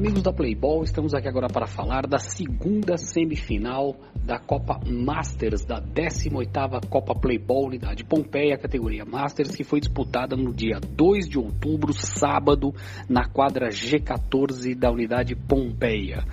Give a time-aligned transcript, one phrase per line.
[0.00, 3.94] Amigos da Playball, estamos aqui agora para falar da segunda semifinal
[4.24, 10.54] da Copa Masters, da 18ª Copa Playball Unidade Pompeia, categoria Masters, que foi disputada no
[10.54, 12.74] dia 2 de outubro, sábado,
[13.10, 16.24] na quadra G14 da Unidade Pompeia.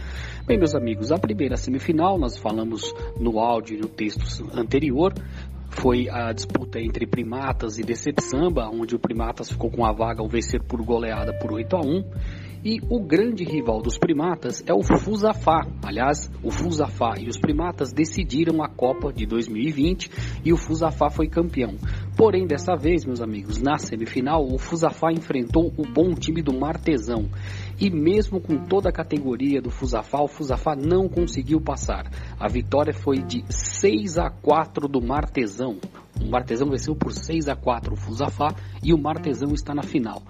[0.45, 5.13] Bem, meus amigos, a primeira semifinal, nós falamos no áudio e no texto anterior,
[5.70, 10.21] foi a disputa entre Primatas e DC Samba, onde o Primatas ficou com a vaga
[10.21, 14.73] ao vencer por goleada por 8 a 1 e o grande rival dos primatas é
[14.73, 15.65] o Fusafá.
[15.84, 20.09] Aliás, o Fusafá e os primatas decidiram a Copa de 2020
[20.43, 21.75] e o Fusafá foi campeão.
[22.17, 27.29] Porém, dessa vez, meus amigos, na semifinal, o Fusafá enfrentou o bom time do Martesão.
[27.79, 32.09] E mesmo com toda a categoria do Fusafá, o Fusafá não conseguiu passar.
[32.39, 35.77] A vitória foi de 6 a 4 do Martesão.
[36.21, 38.53] O Martesão venceu por 6 a 4 o Fusafá
[38.84, 40.21] e o Martesão está na final.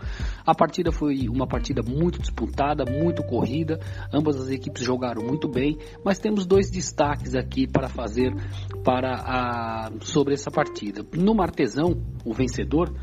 [0.46, 3.80] A partida foi uma partida muito disputada, muito corrida,
[4.13, 8.34] ambas as equipes jogaram muito bem, mas temos dois destaques aqui para fazer
[8.84, 11.05] para a, sobre essa partida.
[11.13, 12.93] No Martesão, o vencedor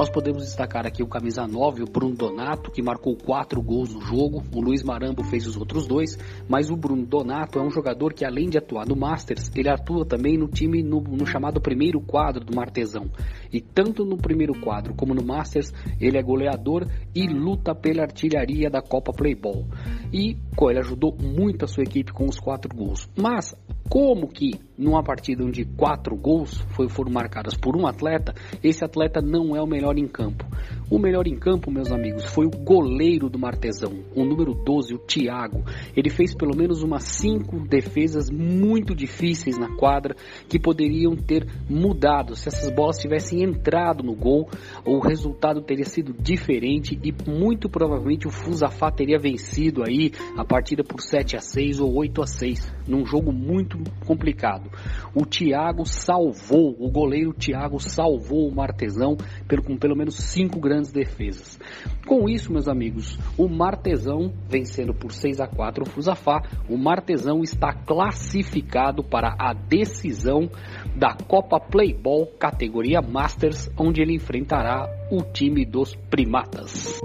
[0.00, 4.00] nós podemos destacar aqui o camisa 9, o Bruno Donato, que marcou quatro gols no
[4.00, 4.42] jogo.
[4.50, 6.16] O Luiz Marambo fez os outros dois,
[6.48, 10.06] mas o Bruno Donato é um jogador que, além de atuar no Masters, ele atua
[10.06, 13.10] também no time no, no chamado primeiro quadro do Martesão.
[13.52, 15.70] E tanto no primeiro quadro como no Masters,
[16.00, 19.66] ele é goleador e luta pela artilharia da Copa Playball.
[20.10, 23.06] E ele ajudou muito a sua equipe com os quatro gols.
[23.14, 23.54] Mas
[23.90, 29.54] como que numa partida onde quatro gols foram marcadas por um atleta, esse atleta não
[29.54, 30.46] é o melhor em campo.
[30.90, 34.98] O melhor em campo, meus amigos, foi o goleiro do Martesão, o número 12, o
[34.98, 35.64] Thiago.
[35.96, 40.16] Ele fez pelo menos umas cinco defesas muito difíceis na quadra
[40.48, 42.34] que poderiam ter mudado.
[42.34, 44.48] Se essas bolas tivessem entrado no gol,
[44.84, 50.82] o resultado teria sido diferente e muito provavelmente o Fusafá teria vencido aí a partida
[50.82, 54.70] por 7 a 6 ou 8 a 6, num jogo muito complicado.
[55.14, 59.16] O Thiago salvou, o goleiro Thiago salvou o Martesão
[59.46, 61.58] pelo, com pelo menos cinco grandes defesas.
[62.06, 67.42] Com isso, meus amigos, o Martesão vencendo por 6 a 4 o Fusafá, o Martesão
[67.42, 70.50] está classificado para a decisão
[70.96, 76.98] da Copa Playball categoria Masters, onde ele enfrentará o time dos Primatas.